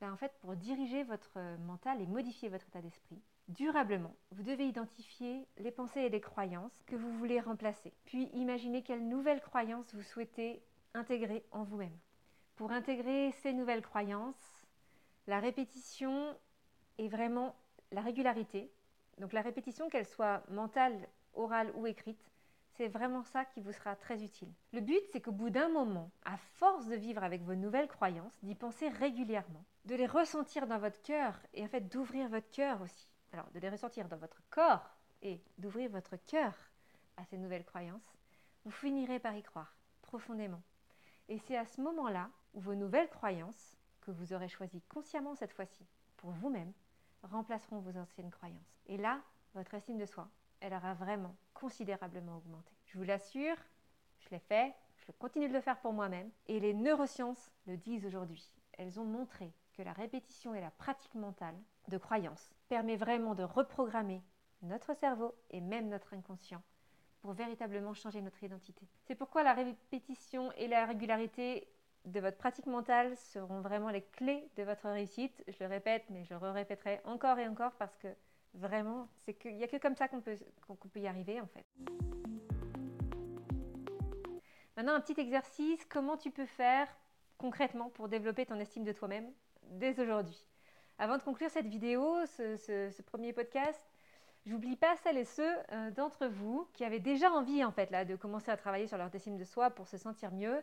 Ben, 0.00 0.12
En 0.12 0.16
fait, 0.16 0.32
pour 0.40 0.54
diriger 0.54 1.02
votre 1.02 1.36
mental 1.66 2.00
et 2.00 2.06
modifier 2.06 2.48
votre 2.48 2.68
état 2.68 2.80
d'esprit, 2.80 3.20
durablement, 3.48 4.14
vous 4.30 4.44
devez 4.44 4.68
identifier 4.68 5.48
les 5.58 5.72
pensées 5.72 6.02
et 6.02 6.10
les 6.10 6.20
croyances 6.20 6.80
que 6.86 6.94
vous 6.94 7.12
voulez 7.18 7.40
remplacer. 7.40 7.92
Puis 8.04 8.26
imaginer 8.34 8.84
quelles 8.84 9.08
nouvelles 9.08 9.40
croyances 9.40 9.92
vous 9.94 10.02
souhaitez 10.02 10.62
intégrer 10.94 11.44
en 11.50 11.62
vous-même. 11.64 11.96
Pour 12.56 12.70
intégrer 12.70 13.32
ces 13.42 13.52
nouvelles 13.52 13.82
croyances, 13.82 14.66
la 15.26 15.40
répétition 15.40 16.36
est 16.98 17.08
vraiment 17.08 17.56
la 17.90 18.00
régularité. 18.00 18.70
Donc 19.18 19.32
la 19.32 19.42
répétition, 19.42 19.88
qu'elle 19.88 20.06
soit 20.06 20.42
mentale, 20.48 21.08
orale 21.34 21.72
ou 21.76 21.86
écrite, 21.86 22.30
c'est 22.76 22.88
vraiment 22.88 23.22
ça 23.22 23.44
qui 23.44 23.60
vous 23.60 23.72
sera 23.72 23.96
très 23.96 24.22
utile. 24.24 24.52
Le 24.72 24.80
but, 24.80 25.00
c'est 25.12 25.20
qu'au 25.20 25.32
bout 25.32 25.50
d'un 25.50 25.68
moment, 25.68 26.10
à 26.24 26.36
force 26.36 26.86
de 26.86 26.96
vivre 26.96 27.22
avec 27.22 27.42
vos 27.42 27.54
nouvelles 27.54 27.88
croyances, 27.88 28.38
d'y 28.42 28.54
penser 28.54 28.88
régulièrement, 28.88 29.64
de 29.84 29.94
les 29.94 30.06
ressentir 30.06 30.66
dans 30.66 30.78
votre 30.78 31.00
cœur 31.02 31.38
et 31.52 31.64
en 31.64 31.68
fait 31.68 31.88
d'ouvrir 31.88 32.28
votre 32.28 32.50
cœur 32.50 32.80
aussi. 32.80 33.08
Alors, 33.32 33.50
de 33.54 33.60
les 33.60 33.68
ressentir 33.68 34.08
dans 34.08 34.16
votre 34.16 34.42
corps 34.50 34.88
et 35.22 35.40
d'ouvrir 35.58 35.90
votre 35.90 36.16
cœur 36.16 36.54
à 37.16 37.24
ces 37.26 37.38
nouvelles 37.38 37.64
croyances, 37.64 38.14
vous 38.64 38.70
finirez 38.70 39.18
par 39.18 39.36
y 39.36 39.42
croire 39.42 39.74
profondément. 40.02 40.62
Et 41.28 41.38
c'est 41.38 41.56
à 41.56 41.66
ce 41.66 41.80
moment-là 41.80 42.30
où 42.54 42.60
vos 42.60 42.74
nouvelles 42.74 43.08
croyances, 43.08 43.76
que 44.00 44.10
vous 44.10 44.32
aurez 44.32 44.48
choisies 44.48 44.82
consciemment 44.88 45.34
cette 45.34 45.52
fois-ci, 45.52 45.86
pour 46.16 46.30
vous-même, 46.30 46.72
remplaceront 47.22 47.78
vos 47.78 47.96
anciennes 47.96 48.30
croyances. 48.30 48.80
Et 48.86 48.96
là, 48.96 49.20
votre 49.54 49.74
estime 49.74 49.98
de 49.98 50.06
soi, 50.06 50.28
elle 50.60 50.74
aura 50.74 50.94
vraiment 50.94 51.36
considérablement 51.54 52.36
augmenté. 52.36 52.72
Je 52.86 52.98
vous 52.98 53.04
l'assure, 53.04 53.56
je 54.18 54.30
l'ai 54.30 54.38
fait, 54.38 54.74
je 54.96 55.12
continue 55.12 55.48
de 55.48 55.54
le 55.54 55.60
faire 55.60 55.80
pour 55.80 55.92
moi-même, 55.92 56.30
et 56.46 56.60
les 56.60 56.74
neurosciences 56.74 57.50
le 57.66 57.76
disent 57.76 58.06
aujourd'hui. 58.06 58.52
Elles 58.72 58.98
ont 58.98 59.04
montré 59.04 59.52
que 59.72 59.82
la 59.82 59.92
répétition 59.92 60.54
et 60.54 60.60
la 60.60 60.70
pratique 60.70 61.14
mentale 61.14 61.56
de 61.88 61.98
croyances 61.98 62.52
permet 62.68 62.96
vraiment 62.96 63.34
de 63.34 63.42
reprogrammer 63.42 64.22
notre 64.62 64.94
cerveau 64.94 65.34
et 65.50 65.60
même 65.60 65.88
notre 65.88 66.14
inconscient 66.14 66.62
pour 67.22 67.32
véritablement 67.32 67.94
changer 67.94 68.20
notre 68.20 68.42
identité. 68.42 68.86
C'est 69.04 69.14
pourquoi 69.14 69.42
la 69.42 69.54
répétition 69.54 70.52
et 70.52 70.66
la 70.66 70.84
régularité 70.84 71.68
de 72.04 72.18
votre 72.18 72.36
pratique 72.36 72.66
mentale 72.66 73.16
seront 73.16 73.60
vraiment 73.60 73.90
les 73.90 74.02
clés 74.02 74.48
de 74.56 74.64
votre 74.64 74.88
réussite. 74.88 75.42
Je 75.46 75.62
le 75.62 75.70
répète, 75.70 76.04
mais 76.10 76.24
je 76.24 76.34
le 76.34 76.50
répéterai 76.50 77.00
encore 77.04 77.38
et 77.38 77.46
encore 77.46 77.72
parce 77.78 77.96
que 77.96 78.08
vraiment, 78.54 79.08
c'est 79.24 79.34
qu'il 79.34 79.56
n'y 79.56 79.62
a 79.62 79.68
que 79.68 79.76
comme 79.76 79.94
ça 79.94 80.08
qu'on 80.08 80.20
peut, 80.20 80.36
y 80.96 81.06
arriver 81.06 81.40
en 81.40 81.46
fait. 81.46 81.64
Maintenant, 84.76 84.94
un 84.94 85.00
petit 85.00 85.20
exercice, 85.20 85.84
comment 85.84 86.16
tu 86.16 86.30
peux 86.30 86.46
faire 86.46 86.88
concrètement 87.38 87.88
pour 87.90 88.08
développer 88.08 88.46
ton 88.46 88.58
estime 88.58 88.84
de 88.84 88.92
toi-même 88.92 89.32
dès 89.62 89.98
aujourd'hui? 90.00 90.44
Avant 90.98 91.18
de 91.18 91.22
conclure 91.22 91.50
cette 91.50 91.66
vidéo, 91.66 92.26
ce, 92.26 93.02
premier 93.02 93.32
podcast, 93.32 93.80
j'oublie 94.46 94.76
pas 94.76 94.96
celles 94.96 95.18
et 95.18 95.24
ceux 95.24 95.56
euh, 95.72 95.90
d'entre 95.90 96.26
vous 96.26 96.68
qui 96.72 96.84
avaient 96.84 97.00
déjà 97.00 97.30
envie 97.30 97.64
en 97.64 97.72
fait 97.72 97.90
là 97.90 98.04
de 98.04 98.16
commencer 98.16 98.50
à 98.50 98.56
travailler 98.56 98.86
sur 98.86 98.98
leur 98.98 99.14
estime 99.14 99.36
de 99.36 99.44
soi 99.44 99.70
pour 99.70 99.86
se 99.86 99.98
sentir 99.98 100.32
mieux 100.32 100.62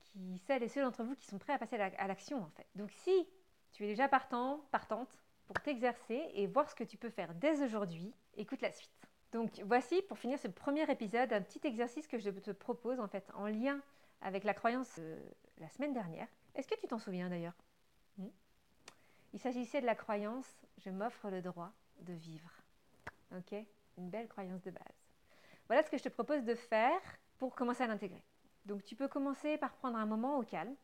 qui, 0.00 0.38
celles 0.46 0.62
et 0.62 0.68
ceux 0.68 0.82
d'entre 0.82 1.04
vous 1.04 1.14
qui 1.14 1.26
sont 1.26 1.38
prêts 1.38 1.52
à 1.52 1.58
passer 1.58 1.76
à 1.76 2.06
l'action 2.06 2.42
en 2.42 2.50
fait. 2.50 2.66
Donc 2.74 2.90
si 2.90 3.26
tu 3.72 3.84
es 3.84 3.88
déjà 3.88 4.08
partant, 4.08 4.60
partante 4.70 5.10
pour 5.46 5.60
t'exercer 5.60 6.30
et 6.34 6.46
voir 6.46 6.68
ce 6.68 6.74
que 6.74 6.84
tu 6.84 6.96
peux 6.96 7.10
faire 7.10 7.34
dès 7.34 7.62
aujourd'hui, 7.62 8.12
écoute 8.36 8.60
la 8.60 8.72
suite. 8.72 8.90
Donc 9.32 9.60
voici 9.66 10.00
pour 10.02 10.18
finir 10.18 10.38
ce 10.38 10.48
premier 10.48 10.90
épisode 10.90 11.32
un 11.32 11.42
petit 11.42 11.60
exercice 11.66 12.06
que 12.06 12.18
je 12.18 12.30
te 12.30 12.50
propose 12.50 13.00
en 13.00 13.08
fait 13.08 13.30
en 13.34 13.46
lien 13.46 13.80
avec 14.22 14.44
la 14.44 14.54
croyance 14.54 14.98
de 14.98 15.16
la 15.58 15.68
semaine 15.68 15.92
dernière. 15.92 16.28
Est-ce 16.54 16.66
que 16.66 16.78
tu 16.80 16.88
t'en 16.88 16.98
souviens 16.98 17.28
d'ailleurs? 17.28 17.54
Hmm? 18.16 18.28
Il 19.34 19.38
s'agissait 19.38 19.80
de 19.80 19.86
la 19.86 19.94
croyance 19.94 20.46
je 20.78 20.90
m'offre 20.90 21.28
le 21.30 21.42
droit 21.42 21.72
de 22.00 22.12
vivre. 22.12 22.50
Ok? 23.36 23.54
Une 23.96 24.10
belle 24.10 24.28
croyance 24.28 24.62
de 24.62 24.70
base. 24.70 24.82
Voilà 25.66 25.82
ce 25.82 25.90
que 25.90 25.98
je 25.98 26.04
te 26.04 26.08
propose 26.08 26.44
de 26.44 26.54
faire 26.54 27.00
pour 27.38 27.54
commencer 27.54 27.82
à 27.82 27.86
l'intégrer. 27.86 28.22
Donc 28.64 28.84
tu 28.84 28.96
peux 28.96 29.08
commencer 29.08 29.58
par 29.58 29.72
prendre 29.72 29.98
un 29.98 30.06
moment 30.06 30.38
au 30.38 30.42
calme. 30.42 30.74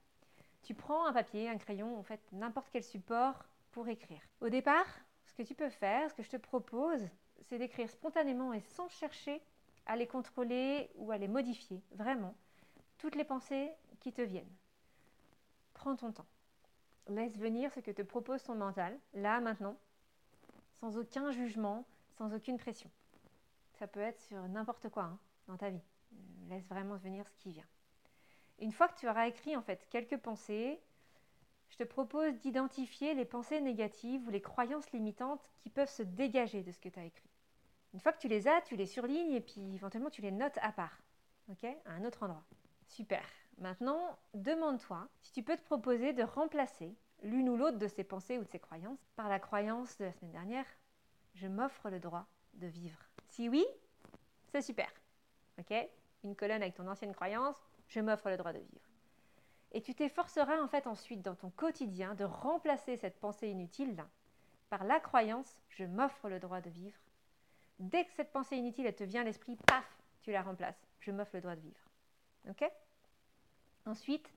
Tu 0.62 0.74
prends 0.74 1.06
un 1.06 1.12
papier, 1.12 1.48
un 1.48 1.58
crayon, 1.58 1.98
en 1.98 2.02
fait 2.02 2.20
n'importe 2.32 2.68
quel 2.70 2.82
support 2.82 3.44
pour 3.72 3.88
écrire. 3.88 4.20
Au 4.40 4.48
départ, 4.48 4.86
ce 5.26 5.34
que 5.34 5.42
tu 5.42 5.54
peux 5.54 5.68
faire, 5.68 6.10
ce 6.10 6.14
que 6.14 6.22
je 6.22 6.30
te 6.30 6.36
propose, 6.36 7.02
c'est 7.42 7.58
d'écrire 7.58 7.90
spontanément 7.90 8.52
et 8.52 8.60
sans 8.60 8.88
chercher 8.88 9.42
à 9.86 9.96
les 9.96 10.06
contrôler 10.06 10.90
ou 10.96 11.10
à 11.10 11.18
les 11.18 11.28
modifier, 11.28 11.82
vraiment, 11.92 12.34
toutes 12.98 13.16
les 13.16 13.24
pensées 13.24 13.70
qui 14.00 14.12
te 14.12 14.22
viennent. 14.22 14.52
Prends 15.74 15.96
ton 15.96 16.12
temps. 16.12 16.26
Laisse 17.08 17.36
venir 17.36 17.72
ce 17.72 17.80
que 17.80 17.90
te 17.90 18.02
propose 18.02 18.42
ton 18.42 18.54
mental, 18.54 18.98
là, 19.12 19.40
maintenant, 19.40 19.76
sans 20.80 20.96
aucun 20.96 21.30
jugement, 21.32 21.84
sans 22.16 22.34
aucune 22.34 22.58
pression. 22.58 22.90
Ça 23.72 23.86
peut 23.86 24.00
être 24.00 24.20
sur 24.20 24.40
n'importe 24.48 24.88
quoi 24.88 25.04
hein, 25.04 25.18
dans 25.48 25.56
ta 25.56 25.70
vie. 25.70 25.82
Laisse 26.48 26.66
vraiment 26.68 26.96
venir 26.96 27.26
ce 27.28 27.38
qui 27.38 27.52
vient. 27.52 27.66
Une 28.60 28.72
fois 28.72 28.88
que 28.88 28.98
tu 28.98 29.08
auras 29.08 29.26
écrit 29.26 29.56
en 29.56 29.62
fait 29.62 29.86
quelques 29.90 30.16
pensées, 30.18 30.80
je 31.70 31.76
te 31.76 31.84
propose 31.84 32.38
d'identifier 32.38 33.14
les 33.14 33.24
pensées 33.24 33.60
négatives 33.60 34.26
ou 34.26 34.30
les 34.30 34.40
croyances 34.40 34.90
limitantes 34.92 35.50
qui 35.58 35.70
peuvent 35.70 35.90
se 35.90 36.02
dégager 36.02 36.62
de 36.62 36.70
ce 36.70 36.78
que 36.78 36.88
tu 36.88 37.00
as 37.00 37.04
écrit. 37.04 37.30
Une 37.94 38.00
fois 38.00 38.12
que 38.12 38.20
tu 38.20 38.28
les 38.28 38.46
as, 38.46 38.60
tu 38.62 38.76
les 38.76 38.86
surlignes 38.86 39.32
et 39.32 39.40
puis 39.40 39.74
éventuellement 39.74 40.10
tu 40.10 40.22
les 40.22 40.30
notes 40.30 40.58
à 40.62 40.72
part, 40.72 40.98
ok 41.50 41.64
À 41.84 41.92
un 41.92 42.04
autre 42.04 42.22
endroit. 42.22 42.44
Super. 42.86 43.24
Maintenant, 43.58 44.18
demande-toi 44.34 45.08
si 45.20 45.32
tu 45.32 45.42
peux 45.42 45.56
te 45.56 45.64
proposer 45.64 46.12
de 46.12 46.22
remplacer 46.22 46.94
l'une 47.22 47.48
ou 47.48 47.56
l'autre 47.56 47.78
de 47.78 47.88
ces 47.88 48.04
pensées 48.04 48.38
ou 48.38 48.44
de 48.44 48.48
ces 48.48 48.58
croyances 48.58 49.10
par 49.16 49.28
la 49.28 49.38
croyance 49.38 49.96
de 49.98 50.04
la 50.04 50.12
semaine 50.12 50.32
dernière 50.32 50.66
je 51.34 51.46
m'offre 51.46 51.90
le 51.90 52.00
droit 52.00 52.26
de 52.54 52.66
vivre. 52.66 52.98
Si 53.28 53.48
oui, 53.48 53.64
c'est 54.48 54.62
super. 54.62 54.90
Ok? 55.58 55.74
Une 56.22 56.36
colonne 56.36 56.62
avec 56.62 56.74
ton 56.74 56.86
ancienne 56.88 57.14
croyance, 57.14 57.56
je 57.88 58.00
m'offre 58.00 58.30
le 58.30 58.36
droit 58.36 58.52
de 58.52 58.58
vivre. 58.58 58.88
Et 59.72 59.82
tu 59.82 59.94
t'efforceras 59.94 60.62
en 60.62 60.68
fait 60.68 60.86
ensuite 60.86 61.22
dans 61.22 61.34
ton 61.34 61.50
quotidien 61.50 62.14
de 62.14 62.24
remplacer 62.24 62.96
cette 62.96 63.18
pensée 63.18 63.48
inutile 63.48 64.04
par 64.70 64.84
la 64.84 65.00
croyance 65.00 65.56
je 65.68 65.84
m'offre 65.84 66.28
le 66.28 66.38
droit 66.38 66.60
de 66.60 66.70
vivre. 66.70 66.98
Dès 67.80 68.04
que 68.04 68.12
cette 68.12 68.32
pensée 68.32 68.56
inutile 68.56 68.86
elle 68.86 68.94
te 68.94 69.04
vient 69.04 69.22
à 69.22 69.24
l'esprit, 69.24 69.56
paf, 69.66 69.84
tu 70.22 70.30
la 70.30 70.42
remplaces. 70.42 70.86
Je 71.00 71.10
m'offre 71.10 71.34
le 71.34 71.40
droit 71.40 71.56
de 71.56 71.60
vivre. 71.60 71.90
Ok? 72.48 72.64
Ensuite, 73.86 74.32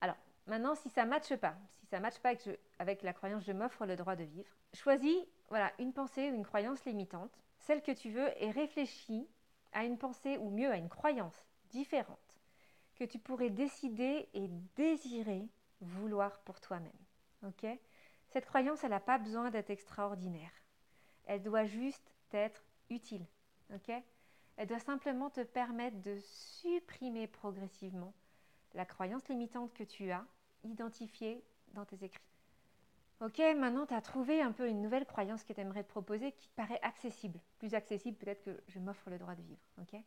alors 0.00 0.16
maintenant 0.46 0.74
si 0.74 0.88
ça 0.90 1.04
ne 1.04 1.10
matche 1.10 1.34
pas, 1.36 1.56
si 1.68 1.86
ça 1.86 1.98
ne 1.98 2.02
matche 2.02 2.18
pas 2.18 2.30
avec, 2.30 2.48
avec 2.78 3.02
la 3.02 3.12
croyance 3.12 3.44
je 3.44 3.52
m'offre 3.52 3.86
le 3.86 3.96
droit 3.96 4.16
de 4.16 4.24
vivre, 4.24 4.50
choisis 4.74 5.16
voilà, 5.48 5.72
une 5.78 5.92
pensée 5.92 6.30
ou 6.30 6.34
une 6.34 6.46
croyance 6.46 6.84
limitante, 6.84 7.32
celle 7.58 7.82
que 7.82 7.92
tu 7.92 8.10
veux, 8.10 8.30
et 8.42 8.50
réfléchis 8.50 9.28
à 9.72 9.84
une 9.84 9.98
pensée 9.98 10.38
ou 10.38 10.50
mieux 10.50 10.70
à 10.70 10.76
une 10.76 10.88
croyance 10.88 11.46
différente 11.70 12.18
que 12.96 13.04
tu 13.04 13.18
pourrais 13.18 13.50
décider 13.50 14.28
et 14.34 14.48
désirer 14.76 15.48
vouloir 15.80 16.40
pour 16.40 16.60
toi-même. 16.60 16.92
Ok? 17.46 17.66
Cette 18.28 18.46
croyance, 18.46 18.84
elle 18.84 18.90
n'a 18.90 19.00
pas 19.00 19.18
besoin 19.18 19.50
d'être 19.50 19.70
extraordinaire. 19.70 20.52
Elle 21.24 21.42
doit 21.42 21.64
juste 21.64 22.12
être 22.32 22.64
utile. 22.90 23.26
Ok? 23.74 23.92
Elle 24.56 24.68
doit 24.68 24.78
simplement 24.78 25.30
te 25.30 25.42
permettre 25.42 26.00
de 26.00 26.18
supprimer 26.20 27.26
progressivement 27.26 28.14
la 28.74 28.84
croyance 28.84 29.28
limitante 29.28 29.72
que 29.74 29.84
tu 29.84 30.10
as 30.10 30.24
identifiée 30.64 31.44
dans 31.74 31.84
tes 31.84 32.04
écrits. 32.04 32.22
Ok, 33.20 33.38
maintenant 33.38 33.86
tu 33.86 33.94
as 33.94 34.00
trouvé 34.00 34.42
un 34.42 34.52
peu 34.52 34.68
une 34.68 34.82
nouvelle 34.82 35.06
croyance 35.06 35.44
que 35.44 35.52
tu 35.52 35.60
aimerais 35.60 35.84
te 35.84 35.88
proposer 35.88 36.32
qui 36.32 36.48
paraît 36.50 36.80
accessible. 36.82 37.38
Plus 37.58 37.74
accessible 37.74 38.16
peut-être 38.16 38.42
que 38.42 38.60
je 38.68 38.80
m'offre 38.80 39.10
le 39.10 39.18
droit 39.18 39.34
de 39.34 39.42
vivre. 39.42 39.62
Ok? 39.80 40.00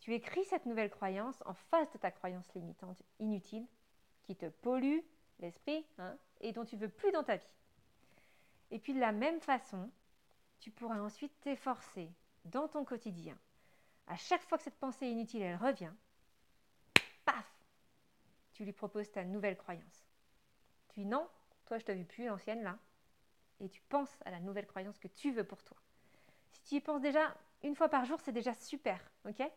Tu 0.00 0.14
écris 0.14 0.44
cette 0.44 0.66
nouvelle 0.66 0.90
croyance 0.90 1.42
en 1.46 1.54
face 1.54 1.90
de 1.92 1.98
ta 1.98 2.10
croyance 2.10 2.52
limitante 2.54 3.02
inutile 3.18 3.66
qui 4.22 4.36
te 4.36 4.46
pollue 4.46 5.00
l'esprit 5.40 5.86
hein, 5.98 6.16
et 6.40 6.52
dont 6.52 6.64
tu 6.64 6.76
veux 6.76 6.88
plus 6.88 7.10
dans 7.10 7.24
ta 7.24 7.36
vie. 7.36 7.54
Et 8.70 8.78
puis 8.78 8.92
de 8.92 9.00
la 9.00 9.12
même 9.12 9.40
façon, 9.40 9.90
tu 10.60 10.70
pourras 10.70 11.00
ensuite 11.00 11.32
t'efforcer 11.40 12.10
dans 12.44 12.68
ton 12.68 12.84
quotidien. 12.84 13.38
À 14.06 14.16
chaque 14.16 14.42
fois 14.42 14.58
que 14.58 14.64
cette 14.64 14.78
pensée 14.78 15.06
inutile 15.06 15.42
elle 15.42 15.56
revient, 15.56 15.92
tu 18.58 18.64
lui 18.64 18.72
proposes 18.72 19.08
ta 19.12 19.24
nouvelle 19.24 19.56
croyance. 19.56 20.04
Tu 20.88 21.00
dis 21.00 21.06
non, 21.06 21.28
toi, 21.64 21.78
je 21.78 21.84
t'avais 21.84 22.02
plus 22.02 22.26
l'ancienne 22.26 22.64
là. 22.64 22.76
Et 23.60 23.68
tu 23.68 23.80
penses 23.82 24.18
à 24.24 24.32
la 24.32 24.40
nouvelle 24.40 24.66
croyance 24.66 24.98
que 24.98 25.06
tu 25.06 25.30
veux 25.30 25.44
pour 25.44 25.62
toi. 25.62 25.76
Si 26.50 26.64
tu 26.64 26.74
y 26.74 26.80
penses 26.80 27.00
déjà 27.00 27.36
une 27.62 27.76
fois 27.76 27.88
par 27.88 28.04
jour, 28.04 28.18
c'est 28.20 28.32
déjà 28.32 28.54
super. 28.54 29.00
Ok? 29.28 29.48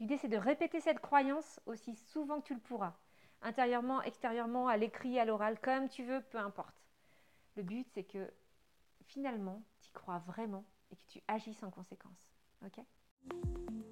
L'idée, 0.00 0.18
c'est 0.18 0.26
de 0.26 0.36
répéter 0.36 0.80
cette 0.80 0.98
croyance 0.98 1.60
aussi 1.66 1.94
souvent 1.94 2.40
que 2.40 2.48
tu 2.48 2.54
le 2.54 2.60
pourras. 2.60 2.94
Intérieurement, 3.42 4.02
extérieurement, 4.02 4.66
à 4.66 4.76
l'écrit, 4.76 5.20
à 5.20 5.24
l'oral, 5.24 5.60
comme 5.60 5.88
tu 5.88 6.02
veux, 6.02 6.20
peu 6.20 6.38
importe. 6.38 6.82
Le 7.54 7.62
but, 7.62 7.86
c'est 7.94 8.04
que 8.04 8.28
finalement, 9.04 9.62
tu 9.78 9.90
y 9.90 9.92
crois 9.92 10.18
vraiment 10.18 10.64
et 10.90 10.96
que 10.96 11.06
tu 11.06 11.20
agisses 11.28 11.62
en 11.62 11.70
conséquence. 11.70 12.28
Ok? 12.64 13.91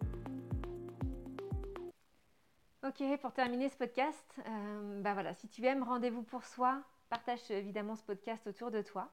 Ok, 2.83 3.03
pour 3.21 3.33
terminer 3.33 3.69
ce 3.69 3.77
podcast, 3.77 4.41
euh, 4.47 5.03
bah 5.03 5.13
voilà, 5.13 5.35
si 5.35 5.49
tu 5.49 5.65
aimes 5.67 5.83
Rendez-vous 5.83 6.23
pour 6.23 6.45
soi, 6.45 6.83
Partage 7.11 7.51
évidemment 7.51 7.97
ce 7.97 8.05
podcast 8.05 8.47
autour 8.47 8.71
de 8.71 8.83
toi. 8.83 9.11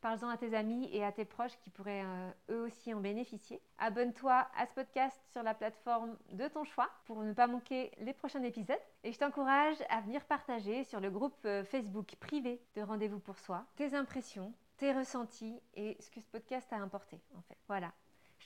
Parle-en 0.00 0.30
à 0.30 0.38
tes 0.38 0.56
amis 0.56 0.88
et 0.90 1.04
à 1.04 1.12
tes 1.12 1.26
proches 1.26 1.56
qui 1.58 1.68
pourraient 1.68 2.02
euh, 2.02 2.30
eux 2.50 2.62
aussi 2.62 2.94
en 2.94 3.00
bénéficier. 3.00 3.60
Abonne-toi 3.76 4.48
à 4.56 4.66
ce 4.66 4.72
podcast 4.72 5.20
sur 5.30 5.42
la 5.42 5.52
plateforme 5.52 6.16
de 6.32 6.48
ton 6.48 6.64
choix 6.64 6.88
pour 7.04 7.22
ne 7.22 7.34
pas 7.34 7.46
manquer 7.46 7.92
les 7.98 8.14
prochains 8.14 8.42
épisodes. 8.42 8.80
Et 9.04 9.12
je 9.12 9.18
t'encourage 9.18 9.76
à 9.90 10.00
venir 10.00 10.24
partager 10.24 10.84
sur 10.84 10.98
le 10.98 11.10
groupe 11.10 11.36
euh, 11.44 11.62
Facebook 11.62 12.16
privé 12.18 12.62
de 12.74 12.80
Rendez-vous 12.80 13.20
pour 13.20 13.38
soi 13.38 13.66
tes 13.76 13.94
impressions, 13.94 14.54
tes 14.78 14.94
ressentis 14.94 15.60
et 15.74 15.98
ce 16.00 16.10
que 16.10 16.20
ce 16.22 16.28
podcast 16.30 16.72
a 16.72 16.76
importé 16.76 17.20
en 17.36 17.42
fait. 17.42 17.58
Voilà. 17.68 17.92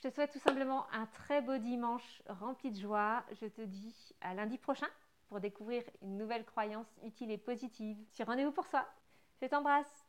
Je 0.01 0.09
te 0.09 0.13
souhaite 0.15 0.31
tout 0.31 0.39
simplement 0.39 0.87
un 0.93 1.05
très 1.05 1.43
beau 1.43 1.59
dimanche 1.59 2.23
rempli 2.27 2.71
de 2.71 2.79
joie. 2.79 3.23
Je 3.39 3.45
te 3.45 3.61
dis 3.61 4.15
à 4.21 4.33
lundi 4.33 4.57
prochain 4.57 4.87
pour 5.27 5.39
découvrir 5.39 5.83
une 6.01 6.17
nouvelle 6.17 6.43
croyance 6.43 6.87
utile 7.03 7.29
et 7.29 7.37
positive 7.37 7.99
sur 8.09 8.25
Rendez-vous 8.25 8.51
pour 8.51 8.65
soi. 8.65 8.83
Je 9.39 9.45
t'embrasse 9.45 10.00